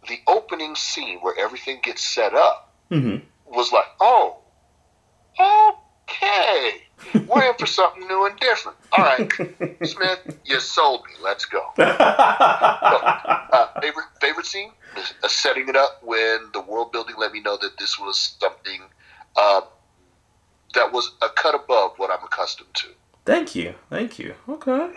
[0.08, 3.24] the opening scene where everything gets set up Mm-hmm.
[3.56, 4.38] was like, oh,
[5.40, 5.78] oh,
[6.30, 6.82] okay,
[7.26, 8.76] we're in for something new and different.
[8.92, 9.32] All right,
[9.84, 11.12] Smith, you sold me.
[11.22, 11.62] Let's go.
[13.52, 17.56] Uh, favorite favorite scene uh, setting it up when the world building let me know
[17.60, 18.80] that this was something
[19.36, 19.60] uh,
[20.74, 22.88] that was a cut above what I'm accustomed to.
[23.24, 23.74] Thank you.
[23.90, 24.34] Thank you.
[24.48, 24.90] Okay.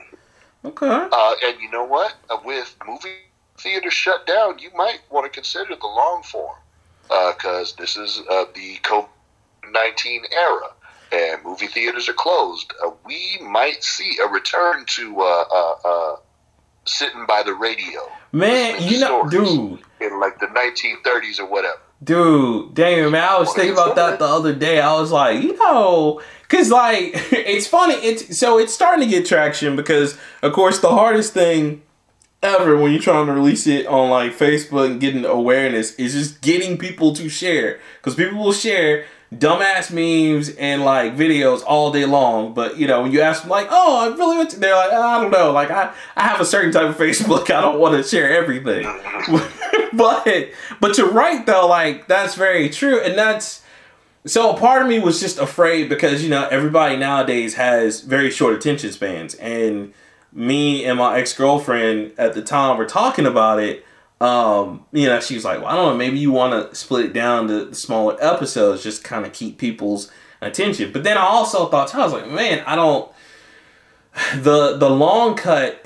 [0.66, 0.88] Okay.
[1.12, 2.16] Uh, and you know what?
[2.30, 3.10] Uh, with movie
[3.58, 6.56] theaters shut down, you might want to consider the long form.
[7.04, 9.08] because uh, this is uh, the COVID
[9.72, 10.70] nineteen era
[11.14, 12.74] and movie theaters are closed.
[12.84, 16.16] Uh, we might see a return to uh,
[16.86, 18.02] sitting by the radio.
[18.32, 21.80] Man, you know, dude, in like the 1930s or whatever.
[22.04, 24.82] Dude, damn, man, I was thinking about that the other day.
[24.82, 27.94] I was like, you know, cause like it's funny.
[27.96, 31.84] It's so it's starting to get traction because, of course, the hardest thing
[32.42, 36.42] ever when you're trying to release it on like Facebook and getting awareness is just
[36.42, 37.80] getting people to share.
[37.98, 39.06] Because people will share
[39.40, 42.54] dumbass memes and like videos all day long.
[42.54, 44.92] But you know, when you ask them like, "Oh, I really went," to, they're like,
[44.92, 45.52] "I don't know.
[45.52, 47.50] Like, I I have a certain type of Facebook.
[47.52, 48.84] I don't want to share everything."
[49.94, 51.68] but but you're right though.
[51.68, 53.62] Like that's very true, and that's.
[54.26, 58.32] So a part of me was just afraid because you know everybody nowadays has very
[58.32, 59.94] short attention spans, and
[60.32, 63.86] me and my ex girlfriend at the time were talking about it
[64.24, 67.08] um, you know, she was like, well, I don't know, maybe you want to split
[67.08, 70.10] it down to smaller episodes, just kind of keep people's
[70.40, 70.94] attention.
[70.94, 73.12] But then I also thought, I was like, man, I don't.
[74.36, 75.84] The the long cut,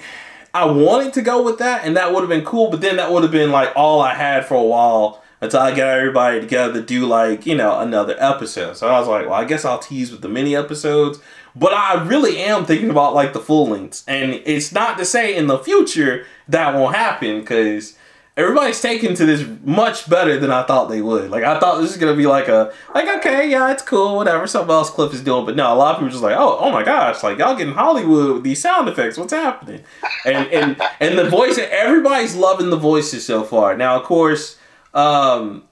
[0.53, 2.69] I wanted to go with that, and that would have been cool.
[2.69, 5.69] But then that would have been like all I had for a while until I
[5.69, 8.75] got everybody together to do like you know another episode.
[8.75, 11.19] So I was like, well, I guess I'll tease with the mini episodes.
[11.55, 15.33] But I really am thinking about like the full lengths, and it's not to say
[15.33, 17.97] in the future that won't happen because
[18.37, 21.31] everybody's taken to this much better than I thought they would.
[21.31, 24.45] Like I thought this is gonna be like a like okay, yeah, it's cool, whatever,
[24.45, 25.45] something else Cliff is doing.
[25.45, 27.73] But no, a lot of people just like, oh, oh my gosh, like y'all getting
[27.73, 29.17] Hollywood with these sound effects.
[29.17, 29.83] What's happening?
[30.25, 33.75] And and and the voice, everybody's loving the voices so far.
[33.75, 34.57] Now, of course,
[34.93, 35.63] um,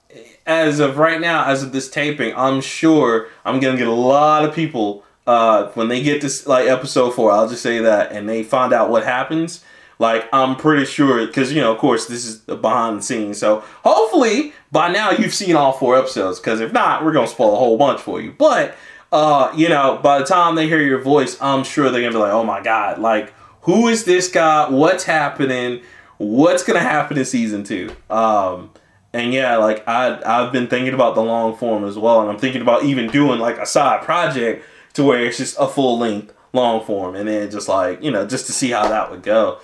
[0.47, 4.43] as of right now, as of this taping, I'm sure I'm gonna get a lot
[4.43, 7.31] of people uh, when they get this like episode four.
[7.31, 9.63] I'll just say that, and they find out what happens
[9.99, 13.39] like I'm pretty sure because you know, of course, this is behind the scenes.
[13.39, 16.39] So hopefully by now you've seen all four episodes.
[16.39, 18.33] Because if not, we're gonna spoil a whole bunch for you.
[18.37, 18.75] But
[19.11, 22.19] uh, you know, by the time they hear your voice, I'm sure they're gonna be
[22.19, 22.99] like, "Oh my god!
[22.99, 24.69] Like, who is this guy?
[24.69, 25.81] What's happening?
[26.17, 27.95] What's gonna happen in season two?
[28.09, 28.71] Um,
[29.13, 32.37] and yeah, like I I've been thinking about the long form as well, and I'm
[32.37, 36.33] thinking about even doing like a side project to where it's just a full length
[36.51, 39.59] long form, and then just like you know, just to see how that would go.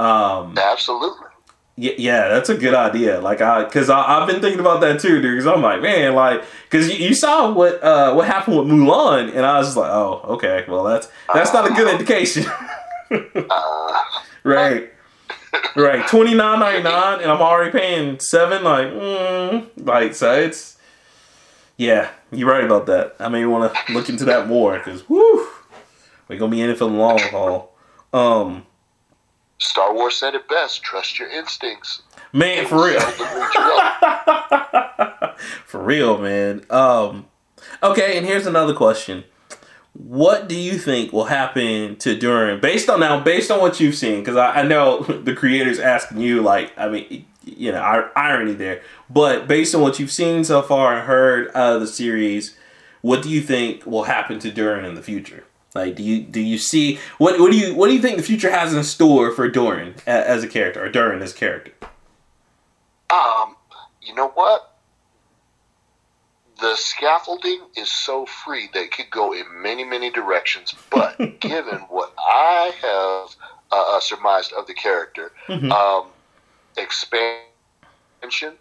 [0.00, 1.26] Um, Absolutely.
[1.76, 3.20] Yeah, yeah, that's a good idea.
[3.20, 5.36] Like I, because I've been thinking about that too, dude.
[5.36, 9.34] Because I'm like, man, like, because you, you, saw what uh, what happened with Mulan,
[9.34, 11.98] and I was just like, oh, okay, well, that's that's not a good uh-huh.
[11.98, 12.44] indication.
[13.50, 14.02] uh,
[14.42, 14.90] right,
[15.76, 16.06] right.
[16.06, 18.62] Twenty nine ninety nine, and I'm already paying seven.
[18.62, 20.76] Like, mm, like so, it's
[21.78, 23.16] yeah, you're right about that.
[23.18, 25.46] I may want to look into that more because whoo,
[26.28, 27.74] we're gonna be in it for the long haul.
[28.12, 28.66] Um,
[29.60, 32.02] Star Wars said it best: trust your instincts.
[32.32, 33.00] Man, for real.
[35.66, 36.64] for real, man.
[36.70, 37.26] Um,
[37.82, 39.24] okay, and here's another question.
[39.92, 43.96] What do you think will happen to Duran based on now, based on what you've
[43.96, 44.20] seen?
[44.20, 48.82] Because I, I, know the creators asking you, like, I mean, you know, irony there.
[49.08, 52.56] But based on what you've seen so far and heard of the series,
[53.02, 55.44] what do you think will happen to Duran in the future?
[55.74, 58.22] Like, do you do you see what what do you what do you think the
[58.22, 61.72] future has in store for Doran as a character or Duran as a character?
[63.10, 63.56] Um,
[64.02, 64.76] you know what?
[66.60, 70.74] The scaffolding is so free that it could go in many many directions.
[70.90, 73.36] But given what I have
[73.70, 75.70] uh, uh, surmised of the character, mm-hmm.
[75.70, 76.08] um,
[76.76, 78.56] expansion,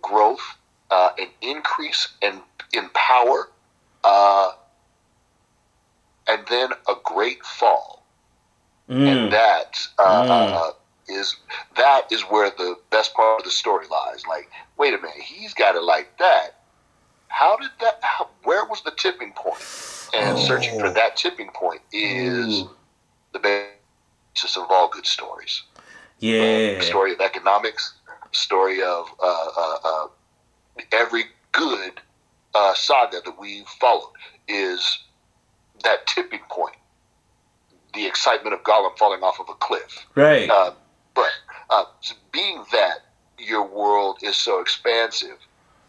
[0.00, 0.56] growth,
[0.90, 2.40] uh, an increase in
[2.72, 3.50] in power.
[4.02, 4.52] Uh,
[6.28, 8.04] and then a great fall.
[8.88, 9.06] Mm.
[9.06, 10.74] And that uh, mm.
[11.08, 11.36] is
[11.76, 14.26] that is where the best part of the story lies.
[14.28, 16.60] Like, wait a minute, he's got it like that.
[17.28, 17.98] How did that?
[18.02, 19.62] How, where was the tipping point?
[20.14, 20.40] And oh.
[20.40, 22.70] searching for that tipping point is Ooh.
[23.32, 25.62] the basis of all good stories.
[26.20, 27.94] Yeah, um, story of economics,
[28.32, 30.06] story of uh, uh, uh
[30.92, 32.00] every good
[32.54, 34.12] uh, saga that we've followed
[34.46, 34.98] is
[35.84, 36.76] that tipping point,
[37.94, 40.06] the excitement of Gollum falling off of a cliff.
[40.14, 40.50] Right.
[40.50, 40.72] Uh,
[41.14, 41.30] but
[41.70, 41.84] uh,
[42.32, 43.06] being that
[43.38, 45.36] your world is so expansive,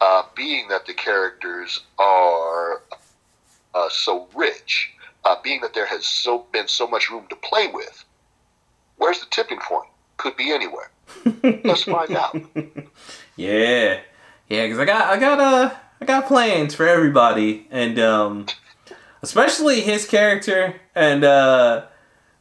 [0.00, 2.82] uh, being that the characters are
[3.74, 4.92] uh, so rich,
[5.24, 8.04] uh, being that there has so been so much room to play with,
[8.96, 9.88] where's the tipping point?
[10.16, 10.90] Could be anywhere.
[11.64, 12.36] Let's find out.
[13.36, 14.00] Yeah,
[14.48, 18.46] yeah, because I got I got uh I got plans for everybody, and um
[19.26, 21.84] especially his character and uh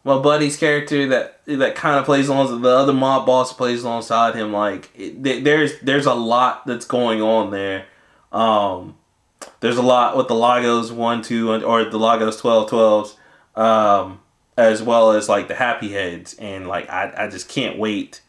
[0.06, 4.36] my buddy's character that that kind of plays along the other mob boss plays alongside
[4.36, 4.54] him.
[4.54, 7.88] Like it, there's there's a lot that's going on there.
[8.32, 8.96] Um,
[9.60, 13.18] there's a lot with the Lagos one two or the Lagos twelve twelves,
[13.56, 14.20] um,
[14.56, 18.22] as well as like the Happy Heads, and like I I just can't wait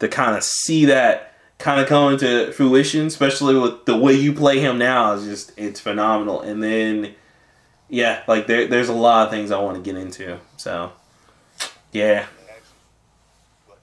[0.00, 4.32] to kind of see that kind of come into fruition, especially with the way you
[4.32, 5.12] play him now.
[5.12, 7.14] Is just it's phenomenal, and then
[7.92, 10.38] yeah, like there there's a lot of things I want to get into.
[10.56, 10.92] So
[11.92, 12.24] yeah.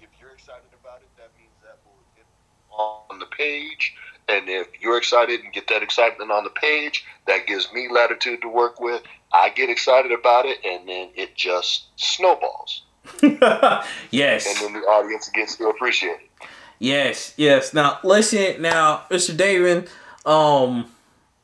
[0.01, 2.25] if you're excited about it, that means that will get
[2.71, 3.95] on the page.
[4.27, 8.41] And if you're excited and get that excitement on the page, that gives me latitude
[8.41, 9.03] to work with.
[9.31, 12.81] I get excited about it, and then it just snowballs.
[13.21, 14.47] yes.
[14.47, 16.47] And then the audience gets to appreciate it.
[16.79, 17.75] Yes, yes.
[17.75, 19.37] Now listen, now Mr.
[19.37, 19.87] David,
[20.25, 20.89] um,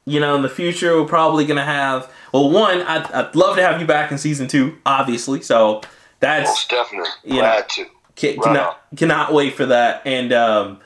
[0.06, 2.12] you know, in the future we're probably gonna have.
[2.32, 5.42] Well, one, I'd, I'd love to have you back in season two, obviously.
[5.42, 5.82] So
[6.20, 7.86] that's Most definitely glad know, to.
[8.16, 10.80] Can, cannot cannot wait for that, and um,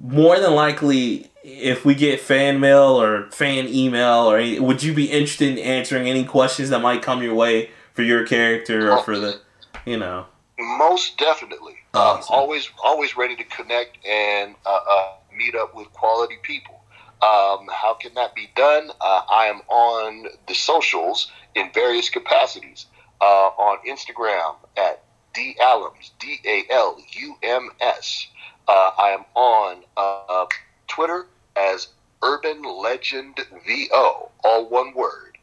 [0.00, 4.94] more than likely, if we get fan mail or fan email or any, would you
[4.94, 9.02] be interested in answering any questions that might come your way for your character or
[9.02, 9.40] for the,
[9.84, 10.26] you know?
[10.58, 11.74] Most definitely.
[11.94, 12.32] Awesome.
[12.32, 16.77] Um, always always ready to connect and uh, uh, meet up with quality people.
[17.20, 18.90] Um, how can that be done?
[19.00, 22.86] Uh, I am on the socials in various capacities
[23.20, 25.02] uh, on Instagram at
[25.34, 28.28] D Alums, D A L U M S.
[28.68, 30.46] Uh, I am on uh,
[30.86, 31.26] Twitter
[31.56, 31.88] as
[32.22, 35.38] Urban Legend VO, all one word.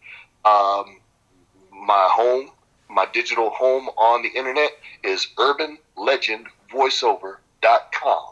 [0.45, 1.01] Um,
[1.71, 2.51] my home,
[2.89, 4.71] my digital home on the internet
[5.03, 8.25] is urbanlegendvoiceover.com.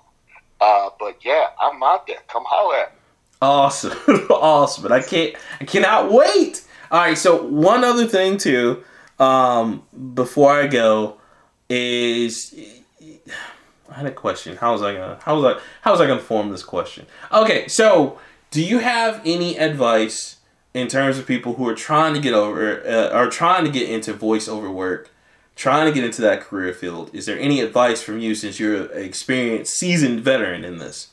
[0.62, 2.20] Uh, but yeah, I'm out there.
[2.28, 3.00] Come holler at me.
[3.44, 3.98] Awesome,
[4.30, 4.86] awesome!
[4.86, 6.64] And I can't, I cannot wait.
[6.90, 8.86] All right, so one other thing too
[9.20, 11.18] um, before I go,
[11.70, 12.56] is
[13.90, 14.56] I had a question.
[14.56, 15.20] How was I gonna?
[15.24, 15.62] How was I?
[15.82, 17.06] How was I gonna form this question?
[17.34, 18.18] Okay, so
[18.50, 20.38] do you have any advice
[20.74, 23.90] in terms of people who are trying to get over, uh, are trying to get
[23.90, 25.10] into voiceover work,
[25.58, 27.10] trying to get into that career field?
[27.14, 31.10] Is there any advice from you since you're an experienced, seasoned veteran in this?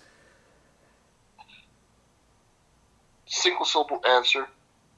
[3.31, 4.47] Single syllable answer: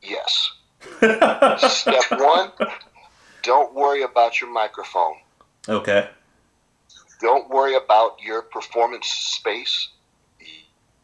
[0.03, 0.51] Yes.
[1.71, 2.51] Step one
[3.43, 5.17] don't worry about your microphone.
[5.69, 6.09] Okay.
[7.21, 9.89] Don't worry about your performance space.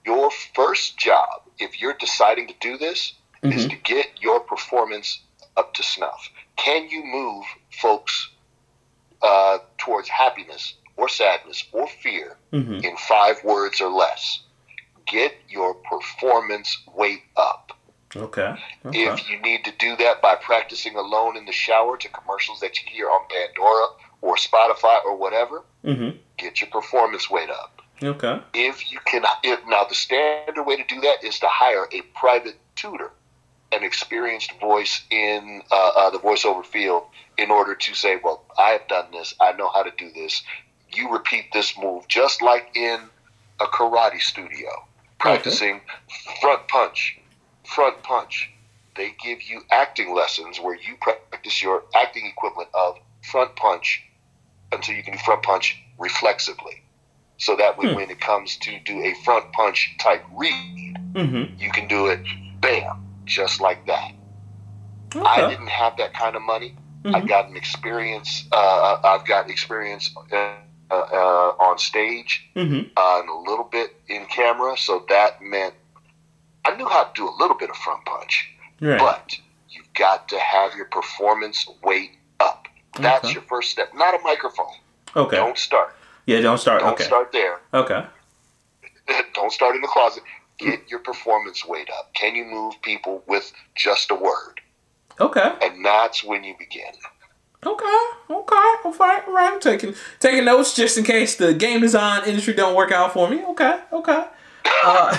[0.05, 3.13] Your first job, if you're deciding to do this,
[3.43, 3.57] mm-hmm.
[3.57, 5.21] is to get your performance
[5.57, 6.31] up to snuff.
[6.57, 8.31] Can you move folks
[9.21, 12.85] uh, towards happiness or sadness or fear mm-hmm.
[12.85, 14.41] in five words or less?
[15.11, 17.73] Get your performance weight up.
[18.17, 18.55] Okay.
[18.87, 19.05] okay.
[19.05, 22.81] If you need to do that by practicing alone in the shower to commercials that
[22.81, 23.89] you hear on Pandora
[24.23, 26.17] or Spotify or whatever, mm-hmm.
[26.37, 27.83] get your performance weight up.
[28.03, 28.41] Okay.
[28.55, 32.01] If you can, if, now the standard way to do that is to hire a
[32.15, 33.11] private tutor,
[33.73, 37.05] an experienced voice in uh, uh, the voiceover field,
[37.37, 40.43] in order to say, well, I have done this, I know how to do this.
[40.93, 43.01] You repeat this move just like in
[43.61, 44.71] a karate studio,
[45.19, 46.39] practicing okay.
[46.41, 47.19] front punch
[47.69, 48.51] front punch.
[48.97, 52.99] They give you acting lessons where you practice your acting equivalent of
[53.31, 54.03] front punch
[54.73, 56.83] until you can do front punch reflexively.
[57.37, 57.95] So that way, hmm.
[57.95, 61.61] when it comes to do a front punch type read, mm-hmm.
[61.61, 62.21] you can do it,
[62.61, 64.13] bam, just like that.
[65.15, 65.25] Okay.
[65.25, 66.75] I didn't have that kind of money.
[67.05, 67.15] Mm-hmm.
[67.15, 68.45] I've got an experience.
[68.51, 70.11] Uh, I've got experience
[70.91, 72.89] uh, uh, on stage mm-hmm.
[72.97, 74.77] Uh, and a little bit in camera.
[74.77, 75.75] So that meant
[76.65, 78.49] I knew how to do a little bit of front punch,
[78.81, 78.99] right.
[78.99, 79.37] but
[79.71, 82.69] you've got to have your performance weight up.
[82.99, 83.35] That's okay.
[83.35, 83.91] your first step.
[83.95, 84.75] Not a microphone.
[85.17, 85.37] Okay.
[85.37, 85.95] Don't start.
[86.27, 86.83] Yeah, don't start.
[86.83, 87.05] Don't okay.
[87.05, 87.61] start there.
[87.73, 88.05] Okay.
[89.35, 90.23] don't start in the closet.
[90.59, 92.13] Get your performance weight up.
[92.15, 94.61] Can you move people with just a word?
[95.21, 95.53] Okay.
[95.63, 96.93] And that's when you begin.
[97.67, 97.85] Okay,
[98.31, 99.53] okay, all right, all right.
[99.53, 103.29] I'm taking taking notes just in case the game design industry don't work out for
[103.29, 103.45] me.
[103.47, 104.27] Okay, okay.
[104.85, 105.17] Uh,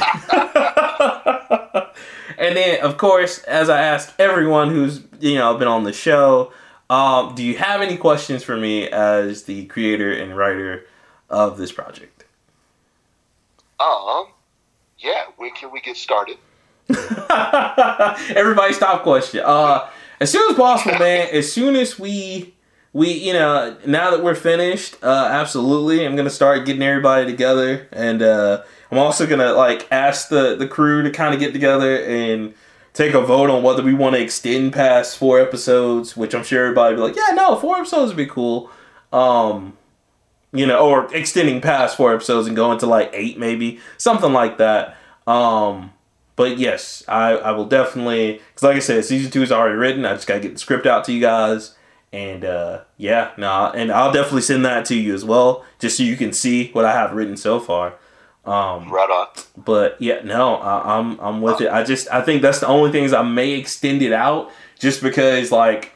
[2.37, 6.53] and then, of course, as I ask everyone who's you know been on the show,
[6.89, 10.85] um, do you have any questions for me as the creator and writer
[11.29, 12.23] of this project?
[13.79, 14.27] Um,
[14.97, 15.25] yeah.
[15.37, 16.37] When can we get started?
[16.89, 19.41] Everybody, stop question.
[19.45, 19.89] Uh,
[20.19, 21.29] as soon as possible, man.
[21.31, 22.53] As soon as we
[22.93, 27.87] we you know now that we're finished, uh, absolutely, I'm gonna start getting everybody together
[27.91, 32.03] and uh I'm also gonna like ask the the crew to kind of get together
[32.03, 32.53] and
[32.93, 36.63] take a vote on whether we want to extend past four episodes, which I'm sure
[36.65, 38.69] everybody be like, yeah, no, four episodes would be cool.
[39.13, 39.77] Um,
[40.51, 44.57] you know, or extending past four episodes and going to like eight, maybe something like
[44.57, 44.97] that.
[45.27, 45.93] Um,
[46.39, 50.05] but yes, I, I will definitely because like I said, season two is already written.
[50.05, 51.75] I just gotta get the script out to you guys,
[52.13, 55.97] and uh, yeah, no, nah, and I'll definitely send that to you as well, just
[55.97, 57.95] so you can see what I have written so far.
[58.45, 59.27] Um, right on.
[59.57, 61.69] But yeah, no, I, I'm I'm with it.
[61.73, 65.51] I just I think that's the only things I may extend it out, just because
[65.51, 65.91] like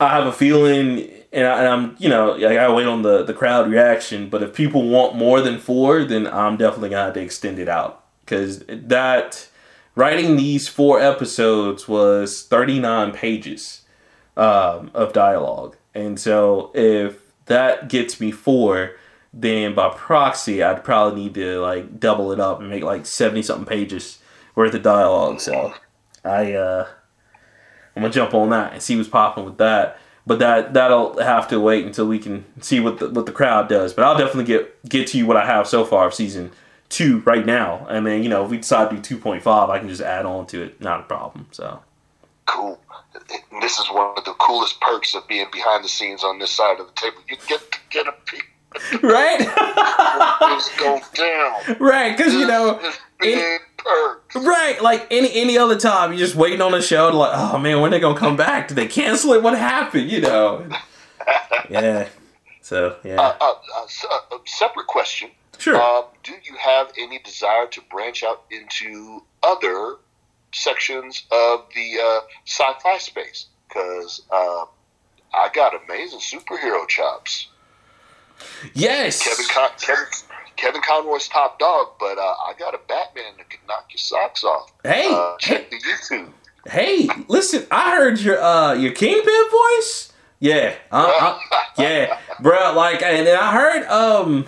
[0.00, 3.34] I have a feeling, and, I, am you know I gotta wait on the the
[3.34, 4.30] crowd reaction.
[4.30, 7.68] But if people want more than four, then I'm definitely gonna have to extend it
[7.68, 7.99] out
[8.30, 9.48] because that
[9.96, 13.82] writing these four episodes was 39 pages
[14.36, 15.76] um, of dialogue.
[15.94, 18.92] And so if that gets me four,
[19.32, 23.42] then by proxy, I'd probably need to like double it up and make like 70
[23.42, 24.20] something pages
[24.54, 25.40] worth of dialogue.
[25.40, 25.74] So
[26.24, 26.86] I, uh,
[27.96, 29.98] I'm gonna jump on that and see what's popping with that.
[30.24, 33.68] But that that'll have to wait until we can see what the what the crowd
[33.68, 33.92] does.
[33.92, 36.52] But I'll definitely get get to you what I have so far of season
[36.90, 37.86] two right now.
[37.88, 40.46] I mean, you know, if we decide to do 2.5, I can just add on
[40.48, 40.80] to it.
[40.80, 41.46] Not a problem.
[41.52, 41.80] So
[42.46, 42.78] cool.
[43.60, 46.78] This is one of the coolest perks of being behind the scenes on this side
[46.80, 47.18] of the table.
[47.28, 48.44] You get to get a peek.
[49.02, 49.38] Right?
[51.14, 51.76] Down.
[51.80, 52.80] Right, because, you know.
[53.22, 53.58] Any.
[54.34, 57.58] Right, like any any other time, you're just waiting on a show to like, oh
[57.58, 58.68] man, when they gonna come back?
[58.68, 59.42] Did they cancel it?
[59.42, 60.10] What happened?
[60.10, 60.68] You know?
[61.70, 62.08] yeah.
[62.60, 63.20] So yeah.
[63.20, 63.54] Uh, uh,
[64.30, 65.30] uh, separate question.
[65.60, 65.80] Sure.
[65.80, 69.96] Um, do you have any desire to branch out into other
[70.52, 73.46] sections of the uh, sci-fi space?
[73.68, 74.64] Because uh,
[75.34, 77.48] I got amazing superhero chops.
[78.72, 79.22] Yes.
[79.22, 80.04] Kevin Con- Kevin,
[80.56, 84.42] Kevin Conroy's top dog, but uh, I got a Batman that could knock your socks
[84.42, 84.72] off.
[84.82, 86.32] Hey, uh, check hey, the YouTube.
[86.66, 90.12] Hey, listen, I heard your uh your Kingpin voice.
[90.40, 92.72] Yeah, uh, uh, yeah, bro.
[92.74, 94.46] Like, and I heard um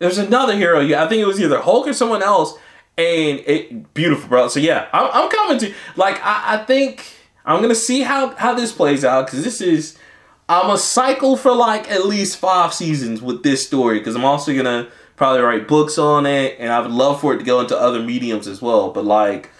[0.00, 0.80] there's another hero.
[0.80, 2.58] I think it was either Hulk or someone else,
[2.98, 4.48] and it beautiful, bro.
[4.48, 7.04] So yeah, I'm, I'm coming to like I, I think
[7.44, 9.96] I'm gonna see how how this plays out because this is
[10.48, 14.54] I'm a cycle for like at least five seasons with this story because I'm also
[14.56, 17.78] gonna probably write books on it, and I would love for it to go into
[17.78, 18.90] other mediums as well.
[18.90, 19.50] But like,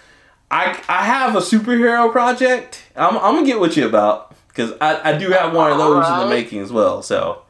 [0.51, 2.83] I I have a superhero project.
[2.97, 6.09] I'm I'm gonna get with you about because I I do have one of those
[6.09, 7.03] in the making as well.
[7.03, 7.43] So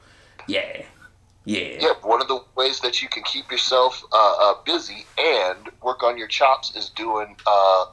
[0.48, 0.82] yeah.
[1.44, 1.78] Yeah.
[1.80, 1.92] Yeah.
[2.02, 6.18] One of the ways that you can keep yourself uh, uh, busy and work on
[6.18, 7.86] your chops is doing uh,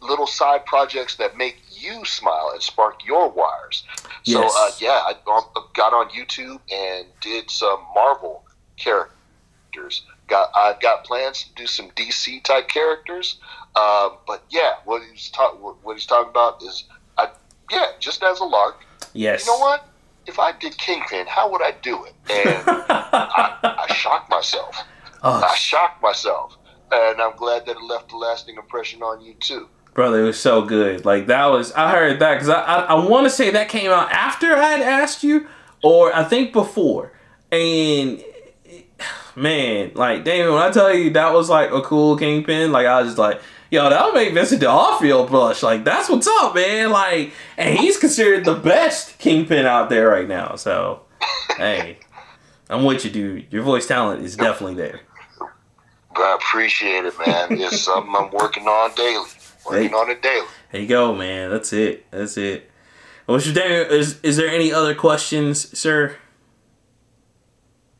[0.00, 3.84] little side projects that make you smile and spark your wires.
[4.24, 4.52] Yes.
[4.52, 5.14] So uh, yeah, I
[5.74, 8.44] got on YouTube and did some Marvel
[8.76, 10.04] characters.
[10.26, 13.38] Got I've got plans to do some DC type characters.
[13.76, 16.84] Um, but yeah, what he's ta- what he's talking about is,
[17.18, 17.28] I,
[17.70, 18.84] yeah, just as a lark.
[19.12, 19.46] Yes.
[19.46, 19.86] You know what?
[20.26, 22.14] If I did Kingpin, how would I do it?
[22.30, 23.58] And I,
[23.88, 24.76] I, shocked myself.
[25.22, 25.42] Oh.
[25.42, 26.56] I shocked myself.
[26.92, 29.68] And I'm glad that it left a lasting impression on you too.
[29.94, 31.04] Brother, it was so good.
[31.04, 33.90] Like that was I heard that because I I, I want to say that came
[33.90, 35.46] out after I had asked you,
[35.82, 37.12] or I think before.
[37.50, 38.22] And
[39.36, 43.00] man, like Damon, when I tell you that was like a cool Kingpin, like I
[43.00, 43.40] was just like
[43.70, 45.62] yo, that'll make Vincent D'Onofrio blush.
[45.62, 46.90] Like, that's what's up, man.
[46.90, 50.56] Like, and he's considered the best kingpin out there right now.
[50.56, 51.02] So,
[51.56, 51.98] hey,
[52.68, 53.52] I'm with you, dude.
[53.52, 55.00] Your voice talent is definitely there.
[56.16, 57.60] I appreciate it, man.
[57.60, 59.26] It's something I'm working on daily.
[59.64, 60.46] Working hey, on it daily.
[60.72, 61.50] There you go, man.
[61.50, 62.10] That's it.
[62.10, 62.70] That's it.
[63.26, 63.86] What's your day?
[63.86, 66.16] Is is there any other questions, sir?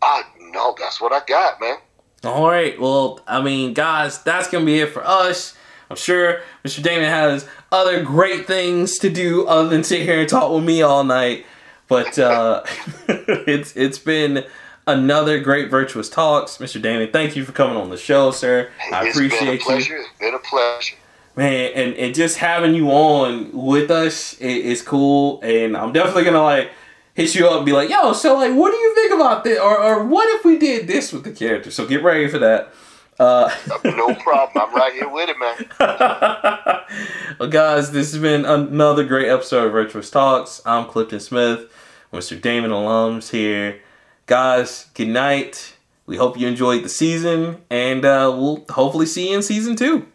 [0.03, 1.77] Uh no, that's what I got, man.
[2.25, 2.79] All right.
[2.81, 5.57] Well, I mean, guys, that's gonna be it for us.
[5.91, 6.83] I'm sure Mr.
[6.83, 10.83] Damon has other great things to do other than sit here and talk with me
[10.83, 11.45] all night.
[11.89, 12.63] But uh,
[13.09, 14.45] it's it's been
[14.87, 16.81] another great virtuous talks, Mr.
[16.81, 17.11] Damon.
[17.13, 18.71] Thank you for coming on the show, sir.
[18.93, 19.97] I it's appreciate been a pleasure.
[19.97, 20.05] you.
[20.05, 20.97] It's been a pleasure.
[21.37, 26.43] Man, and, and just having you on with us is cool, and I'm definitely gonna
[26.43, 26.71] like
[27.15, 29.59] hit you up and be like, "Yo, so like, what do you think about this?
[29.59, 32.73] Or, or what if we did this with the character?" So get ready for that.
[33.21, 33.55] Uh,
[33.85, 34.65] no problem.
[34.67, 35.67] I'm right here with it, man.
[37.39, 40.63] well, guys, this has been another great episode of Virtuous Talks.
[40.65, 41.71] I'm Clifton Smith,
[42.15, 42.41] Mr.
[42.41, 43.81] Damon Alums here.
[44.25, 45.77] Guys, good night.
[46.07, 50.07] We hope you enjoyed the season, and uh, we'll hopefully see you in season two.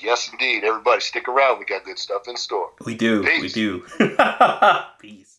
[0.00, 0.62] Yes, indeed.
[0.62, 1.58] Everybody, stick around.
[1.58, 2.70] We got good stuff in store.
[2.84, 3.24] We do.
[3.24, 3.42] Peace.
[3.42, 3.84] We do.
[5.00, 5.29] Peace.